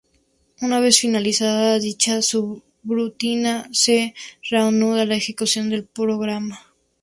Una 0.61 0.79
vez 0.79 0.97
finalizada 0.99 1.77
dicha 1.77 2.23
subrutina, 2.23 3.69
se 3.71 4.15
reanuda 4.49 5.05
la 5.05 5.13
ejecución 5.15 5.69
del 5.69 5.85
programa. 5.85 6.59